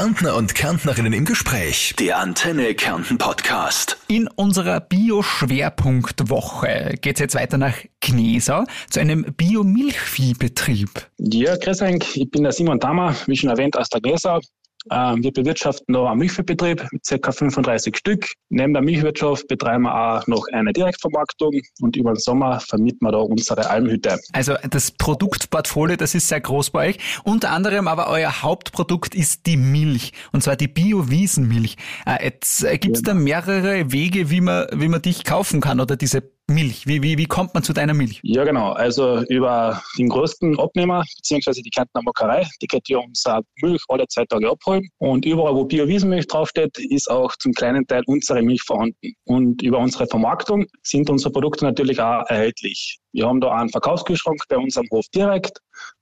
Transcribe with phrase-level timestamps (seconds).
[0.00, 1.92] Kärntner und Kärntnerinnen im Gespräch.
[1.98, 3.98] Der Antenne Kärnten Podcast.
[4.08, 10.88] In unserer Bio-Schwerpunktwoche geht es jetzt weiter nach Gnesau zu einem Bio-Milchviehbetrieb.
[11.18, 12.16] Ja, grüß euch.
[12.16, 14.40] Ich bin der Simon Dammer, wie schon erwähnt, aus der Gnesau.
[14.90, 17.32] Ähm, wir bewirtschaften noch einen Milchviehbetrieb mit ca.
[17.32, 18.32] 35 Stück.
[18.48, 23.12] Neben der Milchwirtschaft betreiben wir auch noch eine Direktvermarktung und über den Sommer vermieten wir
[23.12, 24.18] da unsere Almhütte.
[24.32, 26.98] Also das Produktportfolio, das ist sehr groß bei euch.
[27.24, 31.76] Unter anderem aber euer Hauptprodukt ist die Milch und zwar die Bio-Wiesenmilch.
[32.06, 35.80] Äh, jetzt äh, gibt es da mehrere Wege, wie man, wie man dich kaufen kann
[35.80, 36.86] oder diese Milch.
[36.86, 38.20] Wie, wie, wie kommt man zu deiner Milch?
[38.22, 38.72] Ja, genau.
[38.72, 44.06] Also über den größten Abnehmer, beziehungsweise die Kärntner Molkerei, die geht ja unsere Milch alle
[44.08, 44.88] zwei Tage abholen.
[44.98, 49.14] Und überall, wo Bio-Wiesenmilch draufsteht, ist auch zum kleinen Teil unsere Milch vorhanden.
[49.24, 52.98] Und über unsere Vermarktung sind unsere Produkte natürlich auch erhältlich.
[53.12, 55.58] Wir haben da einen Verkaufskühlschrank bei unserem Hof direkt,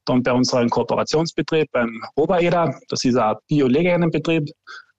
[0.07, 4.51] dann bei unserem Kooperationsbetrieb beim Obereder, das ist ein Bio-Legerinnenbetrieb.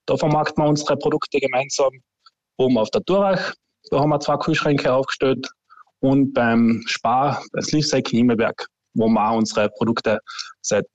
[0.06, 1.92] Da vermarkten wir unsere Produkte gemeinsam.
[2.58, 3.54] Oben auf der Durach
[3.92, 5.48] da haben wir zwei Kühlschränke aufgestellt
[6.00, 10.20] und beim Spar, das Liefsec Himmelberg, wo wir auch unsere Produkte
[10.62, 10.86] seit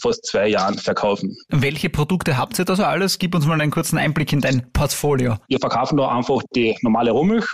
[0.00, 1.36] fast zwei Jahren verkaufen.
[1.48, 3.18] Welche Produkte habt ihr da so alles?
[3.18, 5.36] Gib uns mal einen kurzen Einblick in dein Portfolio.
[5.48, 7.46] Wir verkaufen da einfach die normale Rohmilch.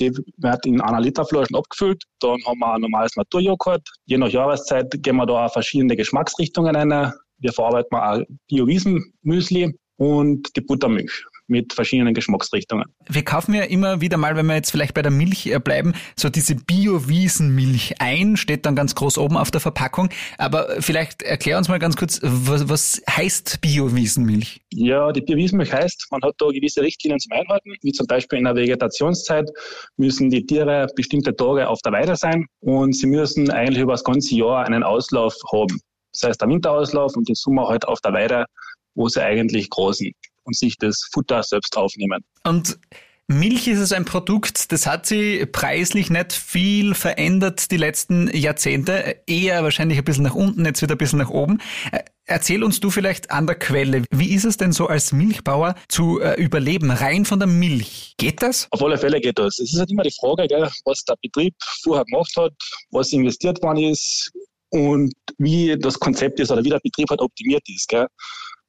[0.00, 2.02] Die wird in einer Literflasche abgefüllt.
[2.20, 3.88] Dann haben wir ein normales Naturjoghurt.
[4.06, 7.12] Je nach Jahreszeit gehen wir da auch verschiedene Geschmacksrichtungen rein.
[7.38, 12.86] Wir verarbeiten auch Bio-Wiesen-Müsli und die Buttermilch mit verschiedenen Geschmacksrichtungen.
[13.08, 15.94] Wir kaufen ja immer wieder mal, wenn wir jetzt vielleicht bei der Milch äh, bleiben,
[16.16, 20.08] so diese Bio-Wiesenmilch ein, steht dann ganz groß oben auf der Verpackung.
[20.38, 24.60] Aber vielleicht erklär uns mal ganz kurz, was, was heißt Bio-Wiesenmilch?
[24.72, 28.44] Ja, die Bio-Wiesenmilch heißt, man hat da gewisse Richtlinien zum Einhalten, wie zum Beispiel in
[28.44, 29.50] der Vegetationszeit
[29.96, 34.04] müssen die Tiere bestimmte Tage auf der Weide sein und sie müssen eigentlich über das
[34.04, 35.80] ganze Jahr einen Auslauf haben.
[36.12, 38.46] Das heißt, der Winterauslauf und den Sommer halt auf der Weide,
[38.94, 40.12] wo sie eigentlich großen
[40.44, 42.24] und sich das Futter selbst aufnehmen.
[42.44, 42.78] Und
[43.26, 49.22] Milch ist es ein Produkt, das hat sich preislich nicht viel verändert die letzten Jahrzehnte,
[49.26, 51.58] eher wahrscheinlich ein bisschen nach unten, jetzt wieder ein bisschen nach oben.
[51.90, 55.74] Äh, erzähl uns du vielleicht an der Quelle, wie ist es denn so als Milchbauer
[55.88, 58.12] zu äh, überleben, rein von der Milch?
[58.18, 58.68] Geht das?
[58.70, 59.58] Auf alle Fälle geht das.
[59.58, 62.52] Es ist halt immer die Frage, gell, was der Betrieb vorher gemacht hat,
[62.90, 64.30] was investiert worden ist
[64.68, 67.88] und wie das Konzept ist oder wie der Betrieb halt optimiert ist.
[67.88, 68.06] Gell.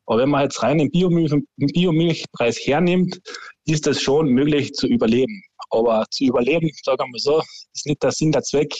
[0.08, 3.20] Aber wenn man jetzt rein den, Biomilch, den Biomilchpreis hernimmt,
[3.66, 5.42] ist das schon möglich zu überleben.
[5.72, 7.42] Aber zu überleben, sagen wir so,
[7.74, 8.74] ist nicht der Sinn, der Zweck.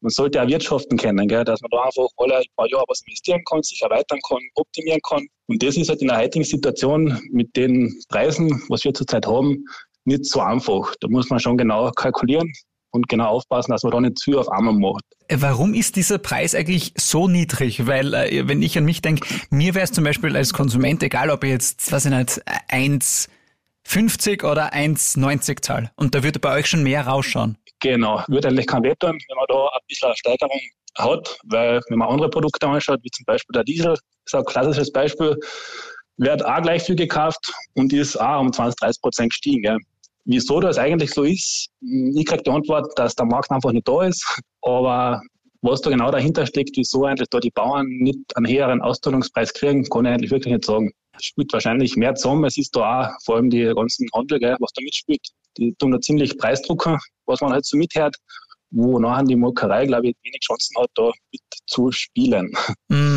[0.00, 1.44] Man sollte auch Wirtschaften kennen, gell?
[1.44, 5.26] dass man da einfach alle paar Jahre was investieren kann, sich erweitern kann, optimieren kann.
[5.48, 9.64] Und das ist halt in der heutigen Situation mit den Preisen, was wir zurzeit haben,
[10.04, 10.94] nicht so einfach.
[11.00, 12.52] Da muss man schon genau kalkulieren
[12.96, 15.04] und genau aufpassen, dass man da nicht zu auf einmal macht.
[15.30, 17.86] Warum ist dieser Preis eigentlich so niedrig?
[17.86, 21.30] Weil, äh, wenn ich an mich denke, mir wäre es zum Beispiel als Konsument egal,
[21.30, 25.90] ob ich jetzt, was ich nicht, 1,50 oder 1,90 zahle.
[25.96, 27.58] Und da würde bei euch schon mehr rausschauen.
[27.80, 30.60] Genau, würde eigentlich kein Wert tun, wenn man da ein bisschen eine Steigerung
[30.96, 34.44] hat, weil wenn man andere Produkte anschaut, wie zum Beispiel der Diesel, das ist ein
[34.44, 35.36] klassisches Beispiel,
[36.16, 39.62] wird auch gleich viel gekauft und ist auch um 20, 30 Prozent gestiegen.
[39.62, 39.78] Gell.
[40.28, 44.02] Wieso das eigentlich so ist, ich kriege die Antwort, dass der Markt einfach nicht da
[44.02, 44.24] ist.
[44.62, 45.22] Aber
[45.62, 49.84] was da genau dahinter steckt, wieso eigentlich da die Bauern nicht einen höheren Auszahlungspreis kriegen,
[49.84, 50.92] kann ich eigentlich wirklich nicht sagen.
[51.12, 52.44] Das spielt wahrscheinlich mehr zusammen.
[52.44, 55.26] Es ist da auch vor allem die ganzen Handel, gell, was da mitspielt.
[55.56, 58.16] Die tun da ziemlich preisdrucken, was man halt so mithört,
[58.70, 62.52] wo nachher die Molkerei, glaube ich, wenig Chancen hat, da mitzuspielen.
[62.88, 63.15] Mm.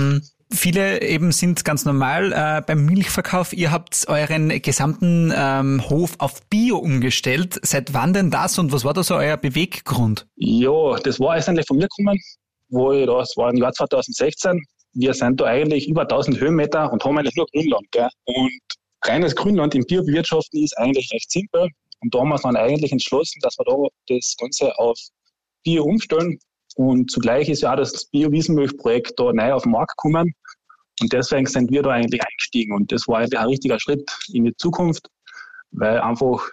[0.52, 3.54] Viele eben sind ganz normal äh, beim Milchverkauf.
[3.54, 7.60] Ihr habt euren gesamten ähm, Hof auf Bio umgestellt.
[7.62, 10.28] Seit wann denn das und was war da so euer Beweggrund?
[10.38, 12.20] Ja, das war eigentlich von mir gekommen,
[12.70, 14.60] wo ich das war im Jahr 2016.
[14.94, 17.86] Wir sind da eigentlich über 1000 Höhenmeter und haben eigentlich nur Grünland.
[17.92, 18.10] Gell?
[18.26, 18.60] Und
[19.04, 21.70] reines Grünland im Biobewirtschaften ist eigentlich recht simpel.
[22.02, 23.76] Und da haben wir uns dann eigentlich entschlossen, dass wir da
[24.16, 24.98] das Ganze auf
[25.64, 26.40] Bio umstellen
[26.76, 30.34] und zugleich ist ja auch das Bio-Wiesenmilchprojekt da neu auf den Markt gekommen.
[31.02, 32.74] Und deswegen sind wir da eigentlich eingestiegen.
[32.74, 35.08] Und das war eigentlich ein richtiger Schritt in die Zukunft,
[35.72, 36.50] weil einfach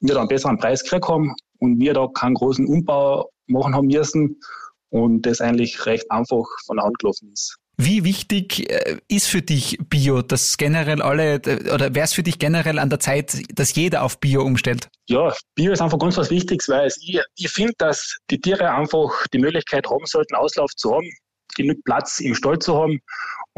[0.00, 3.88] wir da einen besseren Preis gekriegt haben und wir da keinen großen Umbau machen haben
[3.88, 4.40] müssen
[4.90, 7.56] und das eigentlich recht einfach von der Hand gelaufen ist.
[7.80, 11.40] Wie wichtig äh, ist für dich Bio, dass generell alle,
[11.72, 14.88] oder wäre es für dich generell an der Zeit, dass jeder auf Bio umstellt?
[15.08, 19.26] Ja, Bio ist einfach ganz was Wichtiges, weil ich, ich finde, dass die Tiere einfach
[19.32, 21.08] die Möglichkeit haben sollten, Auslauf zu haben.
[21.58, 23.00] Genug Platz im Stall zu haben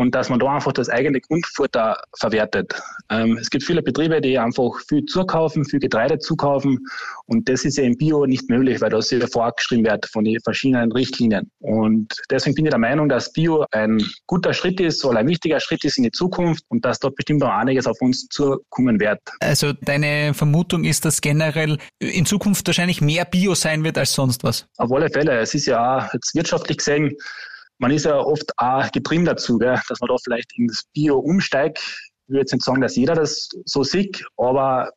[0.00, 2.74] und dass man da einfach das eigene Grundfutter verwertet.
[3.10, 6.78] Ähm, es gibt viele Betriebe, die einfach viel zukaufen, viel Getreide zukaufen
[7.26, 10.40] und das ist ja im Bio nicht möglich, weil das ja vorgeschrieben wird von den
[10.40, 11.50] verschiedenen Richtlinien.
[11.58, 15.60] Und deswegen bin ich der Meinung, dass Bio ein guter Schritt ist oder ein wichtiger
[15.60, 19.20] Schritt ist in die Zukunft und dass dort bestimmt noch einiges auf uns zukommen wird.
[19.40, 24.44] Also deine Vermutung ist, dass generell in Zukunft wahrscheinlich mehr Bio sein wird als sonst
[24.44, 24.66] was?
[24.78, 25.38] Auf alle Fälle.
[25.38, 27.14] Es ist ja auch jetzt wirtschaftlich gesehen
[27.80, 31.78] man ist ja oft auch getrimmt dazu, gell, dass man da vielleicht ins Bio umsteigt.
[31.78, 34.90] Ich würde jetzt nicht sagen, dass jeder das so sieht, aber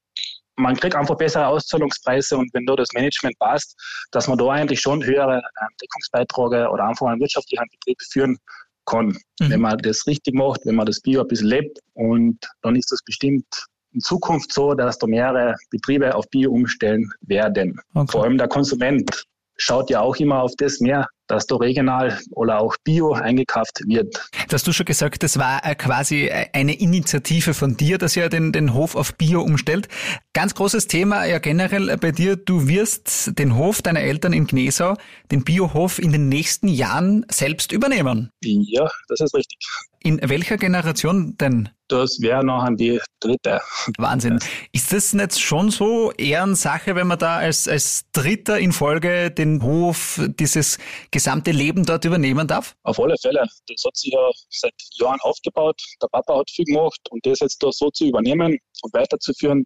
[0.55, 3.75] man kriegt einfach bessere Auszahlungspreise und wenn da das Management passt,
[4.11, 8.37] dass man da eigentlich schon höhere ähm, Deckungsbeiträge oder einfach einen wirtschaftlichen Betrieb führen
[8.85, 9.49] kann, mhm.
[9.49, 12.91] wenn man das richtig macht, wenn man das Bio ein bisschen lebt und dann ist
[12.91, 13.47] das bestimmt
[13.93, 17.79] in Zukunft so, dass da mehrere Betriebe auf Bio umstellen werden.
[17.93, 18.11] Okay.
[18.11, 19.25] Vor allem der Konsument
[19.63, 24.13] schaut ja auch immer auf das mehr, dass da regional oder auch bio eingekauft wird.
[24.49, 28.15] Das hast du schon gesagt, das war äh, quasi äh, eine Initiative von dir, dass
[28.17, 29.87] ihr den, den Hof auf Bio umstellt.
[30.33, 34.95] Ganz großes Thema ja generell bei dir, du wirst den Hof deiner Eltern in Gnesau,
[35.31, 38.29] den Biohof in den nächsten Jahren selbst übernehmen.
[38.43, 39.59] Ja, das ist richtig.
[40.01, 41.69] In welcher Generation denn?
[41.93, 43.61] Das wäre noch an die dritte.
[43.99, 44.39] Wahnsinn.
[44.71, 49.61] Ist das nicht schon so Ehrensache, wenn man da als, als Dritter in Folge den
[49.61, 50.79] Hof, dieses
[51.11, 52.75] gesamte Leben dort übernehmen darf?
[52.81, 53.45] Auf alle Fälle.
[53.67, 55.79] Das hat sich ja seit Jahren aufgebaut.
[56.01, 59.63] Der Papa hat viel gemacht und das jetzt da so zu übernehmen und weiterzuführen,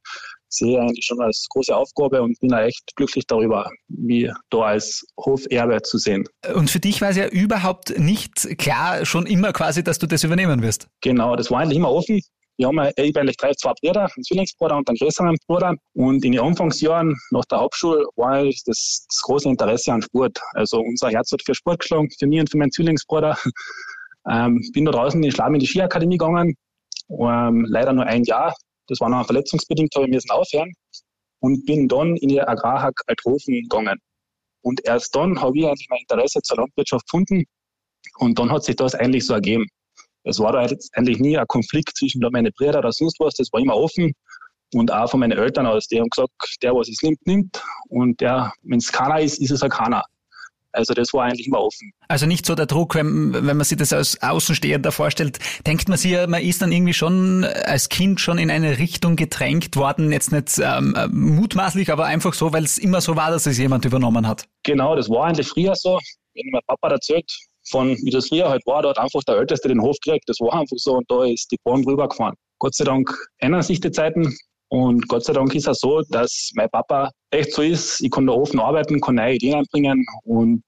[0.50, 4.60] sehe ich eigentlich schon als große Aufgabe und bin auch echt glücklich darüber, wie da
[4.60, 6.26] als Hoferbe zu sehen.
[6.54, 10.24] Und für dich war es ja überhaupt nicht klar, schon immer quasi, dass du das
[10.24, 10.88] übernehmen wirst.
[11.02, 12.22] Genau, das war eigentlich immer offen.
[12.58, 15.76] Wir haben ich eigentlich drei, zwei Brüder, einen Zwillingsbruder und einen größeren Bruder.
[15.94, 20.40] Und in den Anfangsjahren nach der Hauptschule war das, das große Interesse an Sport.
[20.54, 23.38] Also unser Herz hat für Sport geschlagen, für mich und für meinen Zwillingsbruder.
[24.30, 26.56] Ähm, bin da draußen in Schlam in die Skiakademie gegangen.
[27.10, 28.54] Ähm, leider nur ein Jahr.
[28.88, 30.72] Das war noch verletzungsbedingt, habe ich müssen aufhören.
[31.39, 33.98] Und bin dann in die Agrarhack Althofen gegangen.
[34.62, 37.45] Und erst dann habe ich eigentlich mein Interesse zur Landwirtschaft gefunden.
[38.18, 39.66] Und dann hat sich das eigentlich so ergeben.
[40.24, 43.36] Es war da jetzt eigentlich nie ein Konflikt zwischen meinen Brüdern oder sonst was.
[43.36, 44.13] Das war immer offen.
[44.74, 45.88] Und auch von meinen Eltern aus.
[45.88, 46.31] Die haben gesagt,
[46.62, 47.63] der, was es nimmt, nimmt.
[47.88, 50.04] Und der, wenn es keiner ist, ist es auch keiner.
[50.72, 51.92] Also das war eigentlich immer offen.
[52.08, 55.98] Also nicht so der Druck, wenn, wenn man sich das als Außenstehender vorstellt, denkt man
[55.98, 60.12] sich ja, man ist dann irgendwie schon als Kind schon in eine Richtung gedrängt worden,
[60.12, 63.86] jetzt nicht ähm, mutmaßlich, aber einfach so, weil es immer so war, dass es jemand
[63.86, 64.46] übernommen hat.
[64.64, 66.00] Genau, das war eigentlich früher so.
[66.34, 67.31] Wenn mein Papa erzählt,
[67.70, 70.28] von wie das früher halt war, hat einfach der Älteste den Hof gekriegt.
[70.28, 72.36] Das war einfach so und da ist die Bahn rübergefahren.
[72.60, 74.36] Gott sei Dank ändern sich die Zeiten
[74.69, 78.28] und Gott sei Dank ist es so, dass mein Papa echt so ist, ich kann
[78.28, 80.64] da offen arbeiten, kann neue Ideen einbringen und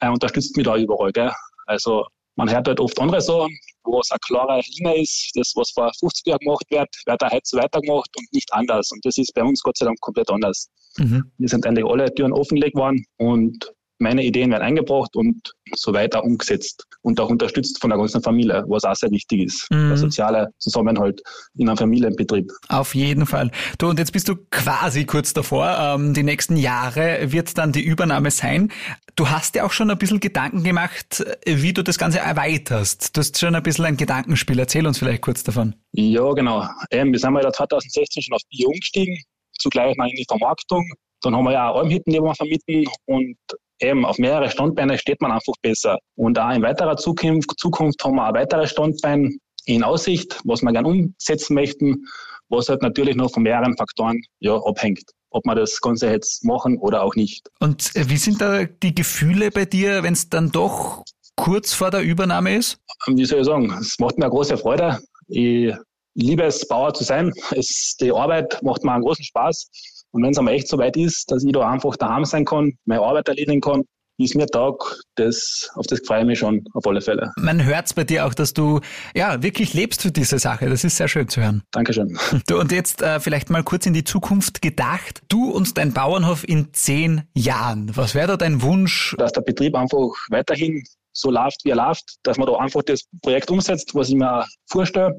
[0.00, 1.12] er unterstützt mich da überall.
[1.12, 1.32] Gell?
[1.66, 2.06] Also
[2.36, 3.48] man hört halt oft andere so,
[3.84, 7.30] wo es eine klare Linie ist, das, was vor 50 Jahren gemacht wird, wird da
[7.30, 8.90] heute so weitergemacht und nicht anders.
[8.92, 10.68] Und das ist bei uns Gott sei Dank komplett anders.
[10.98, 11.30] Mhm.
[11.38, 16.22] Wir sind eigentlich alle Türen offengelegt worden und meine Ideen werden eingebracht und so weiter
[16.22, 19.70] umgesetzt und auch unterstützt von der ganzen Familie, was auch sehr wichtig ist.
[19.70, 19.88] Mhm.
[19.88, 21.22] Der soziale Zusammenhalt
[21.56, 22.50] in einem Familienbetrieb.
[22.68, 23.50] Auf jeden Fall.
[23.78, 25.76] Du, und jetzt bist du quasi kurz davor.
[25.78, 28.70] Ähm, die nächsten Jahre wird dann die Übernahme sein.
[29.16, 33.16] Du hast ja auch schon ein bisschen Gedanken gemacht, wie du das Ganze erweiterst.
[33.16, 34.58] Du hast schon ein bisschen ein Gedankenspiel.
[34.58, 35.74] Erzähl uns vielleicht kurz davon.
[35.92, 36.68] Ja, genau.
[36.90, 39.18] Ähm, wir sind mal 2016 schon auf Bio umgestiegen,
[39.58, 40.86] zugleich mal in die Vermarktung.
[41.22, 43.36] Dann haben wir ja auch Almhütten, die wir vermieten und
[43.80, 45.98] eben auf mehrere Standbeine steht man einfach besser.
[46.16, 49.30] Und auch in weiterer Zukunft, Zukunft haben wir auch weitere Standbeine
[49.66, 52.04] in Aussicht, was wir gerne umsetzen möchten,
[52.48, 56.78] was halt natürlich noch von mehreren Faktoren ja, abhängt ob wir das Ganze jetzt machen
[56.78, 57.48] oder auch nicht.
[57.60, 61.04] Und äh, wie sind da die Gefühle bei dir, wenn es dann doch
[61.36, 62.78] kurz vor der Übernahme ist?
[63.06, 64.98] Wie soll ich sagen, es macht mir eine große Freude.
[65.28, 65.74] Ich
[66.14, 67.32] liebe es, Bauer zu sein.
[67.50, 69.68] Es, die Arbeit macht mir einen großen Spaß.
[70.12, 72.72] Und wenn es einmal echt so weit ist, dass ich da einfach daheim sein kann,
[72.84, 73.84] meine Arbeit erledigen kann,
[74.18, 74.74] wie es mir tag,
[75.16, 77.32] das, auf das freue ich mich schon, auf alle Fälle.
[77.36, 78.80] Man hört es bei dir auch, dass du
[79.14, 80.68] ja wirklich lebst für diese Sache.
[80.68, 81.62] Das ist sehr schön zu hören.
[81.72, 82.18] Dankeschön.
[82.46, 85.20] Du, und jetzt äh, vielleicht mal kurz in die Zukunft gedacht.
[85.28, 87.90] Du und dein Bauernhof in zehn Jahren.
[87.94, 89.14] Was wäre da dein Wunsch?
[89.18, 90.82] Dass der Betrieb einfach weiterhin
[91.12, 94.46] so läuft, wie er läuft, dass man da einfach das Projekt umsetzt, was ich mir
[94.70, 95.18] vorstelle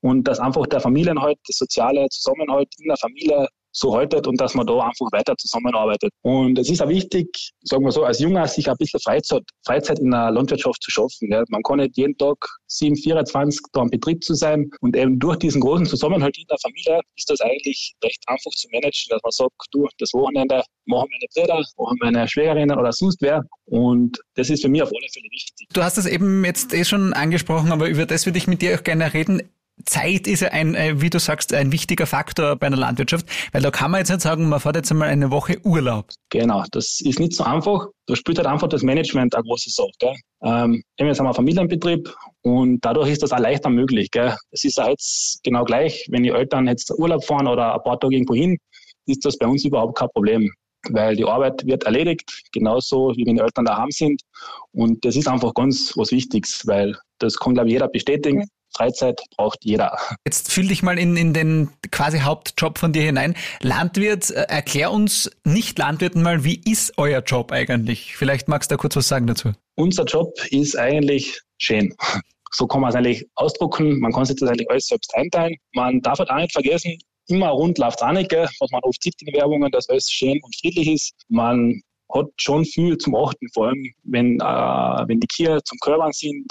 [0.00, 4.54] und dass einfach der Familienhalt, das soziale Zusammenhalt in der Familie so haltet und dass
[4.54, 6.10] man da einfach weiter zusammenarbeitet.
[6.22, 9.98] Und es ist auch wichtig, sagen wir so, als Junger sich ein bisschen Freizeit, Freizeit
[9.98, 11.30] in der Landwirtschaft zu schaffen.
[11.30, 11.44] Ja.
[11.48, 12.36] Man kann nicht jeden Tag
[12.68, 16.58] 7, 24 da am Betrieb zu sein und eben durch diesen großen Zusammenhalt in der
[16.58, 21.08] Familie ist das eigentlich recht einfach zu managen, dass man sagt, du, das Wochenende machen
[21.10, 23.44] meine Brüder, machen meine Schwägerinnen oder sonst wer.
[23.66, 25.68] Und das ist für mich auf alle Fälle wichtig.
[25.72, 28.78] Du hast es eben jetzt eh schon angesprochen, aber über das würde ich mit dir
[28.78, 29.42] auch gerne reden.
[29.84, 33.62] Zeit ist ja ein, äh, wie du sagst, ein wichtiger Faktor bei einer Landwirtschaft, weil
[33.62, 36.10] da kann man jetzt nicht sagen, man fährt jetzt einmal eine Woche Urlaub.
[36.30, 37.86] Genau, das ist nicht so einfach.
[38.06, 39.90] Da spielt halt einfach das Management eine große Sache.
[39.98, 40.14] Gell?
[40.42, 44.08] Ähm, jetzt haben einen Familienbetrieb und dadurch ist das auch leichter möglich.
[44.50, 47.98] Es ist ja jetzt genau gleich, wenn die Eltern jetzt Urlaub fahren oder ein paar
[47.98, 48.58] Tage irgendwo hin,
[49.06, 50.50] ist das bei uns überhaupt kein Problem
[50.90, 54.22] weil die Arbeit wird erledigt, genauso wie wenn die Eltern daheim sind.
[54.72, 58.48] Und das ist einfach ganz was Wichtiges, weil das kann, glaube ich, jeder bestätigen.
[58.78, 59.98] Freizeit braucht jeder.
[60.24, 63.34] Jetzt fühl dich mal in, in den quasi Hauptjob von dir hinein.
[63.60, 68.16] Landwirt, äh, erklär uns Nicht-Landwirten mal, wie ist euer Job eigentlich?
[68.16, 69.52] Vielleicht magst du da kurz was sagen dazu.
[69.74, 71.94] Unser Job ist eigentlich schön.
[72.52, 74.00] So kann man es eigentlich ausdrucken.
[74.00, 75.56] Man kann sich das eigentlich alles selbst einteilen.
[75.74, 76.96] Man darf halt auch nicht vergessen,
[77.28, 78.48] immer rund läuft es auch nicht, gell?
[78.58, 81.12] was man oft sieht in Werbungen, dass alles schön und friedlich ist.
[81.28, 81.82] Man
[82.14, 86.46] hat schon viel zum Achten, vor allem wenn, äh, wenn die Kühe zum Körbern sind,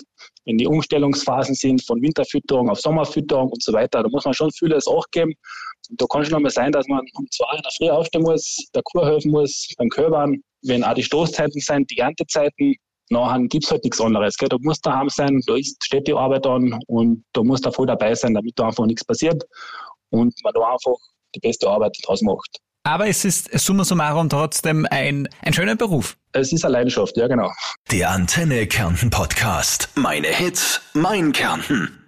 [0.48, 4.02] wenn die Umstellungsphasen sind von Winterfütterung auf Sommerfütterung und so weiter.
[4.02, 5.34] Da muss man schon vieles Acht geben.
[5.90, 8.58] Und da kann schon einmal sein, dass man um zwei in der Früh aufstehen muss,
[8.74, 12.76] der Kuh helfen muss beim Körbern, wenn auch die Stoßzeiten sind, die Erntezeiten,
[13.10, 14.38] nachher gibt es halt nichts anderes.
[14.38, 14.50] Gell?
[14.50, 17.88] Da muss daheim sein, da ist, steht die Arbeit an und da muss da voll
[17.88, 19.44] dabei sein, damit da einfach nichts passiert
[20.12, 20.96] und man da einfach
[21.36, 22.58] die beste Arbeit draus macht.
[22.84, 26.18] Aber es ist summa summarum trotzdem ein, ein schöner Beruf.
[26.32, 27.52] Es ist eine Leidenschaft, ja genau.
[27.92, 29.90] Der Antenne Kärnten Podcast.
[29.96, 32.07] Meine Hits, mein Kärnten.